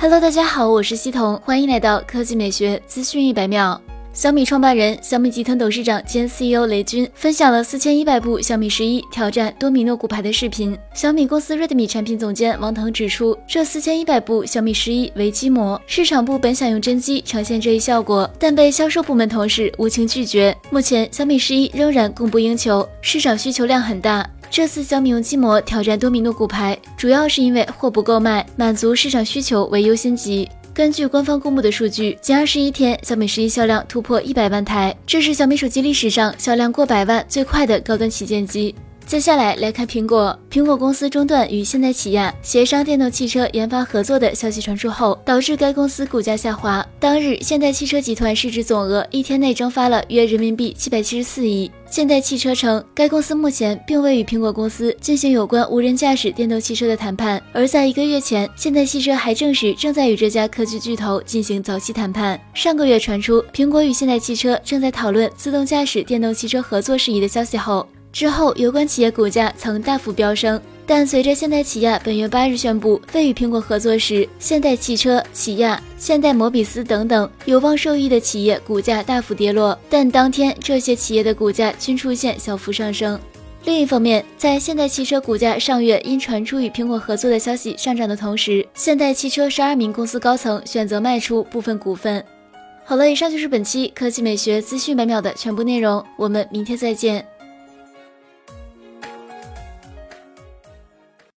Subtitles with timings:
[0.00, 3.80] Hello，大家好，我是西彤，欢迎来到科技美学资讯一百秒。
[4.12, 10.78] 小米创办人、小米集团董事长兼 CEO 雷军分享了四千一百部小米十一挑战多米诺骨牌的视频。
[10.94, 20.56] 小米公司 Redmi 产品总监王腾指出，这四千一百部小米十一为机模，市场部本想用真机呈现这一效果，但被销售部门同事无情拒绝。
[20.70, 24.24] 目前小米十一仍然供不应求，市场需求量很大。
[24.50, 30.48] 这次小米用机模挑战多米诺骨牌，主要是因为货不够卖，满足市场需求为优先级。
[30.74, 38.74] 根据官方公布的数据，仅二十一天，小米十一销量突破一百万台，这是小米手机历史上销量过百万最快的高端旗舰机。
[39.08, 46.86] 接下来来看苹果，苹果公司中断与现代起亚协商电动汽车研发合作的消息传出后，导致该公司股价下滑。
[47.00, 51.70] 当日，现代汽车集团市值总额一天内蒸发了约人民币七百七十四亿。
[51.90, 57.42] 现代汽车称，该公司目前并未与苹果公司进行有关无人驾驶电动汽车的谈判。
[57.54, 62.38] 而在一个月前，现代汽车还证实正在与这家科技巨头进行早期谈判。
[62.52, 67.88] 上个月传出苹果与现代汽车正在讨论自动驾驶电动汽车合作事宜的消息后。
[68.18, 79.78] 之后，有关企业股价曾大幅飙升，但随着现代起亚本月八日宣布未与苹果合作时，现代汽车、起亚、现代摩比斯等等有望受益的企业股价大幅跌落。
[79.88, 83.16] 但当天这些企业的股价均出现小幅上升。
[83.64, 92.24] 另一方面，在现代汽车股价上月因传出与苹果合作的消息上涨的同时，现代汽车十二名公司高层选择卖出部分股份。
[92.84, 97.24] 好了，以上就是本期科技美学资讯百秒的全部内容，我们明天再见。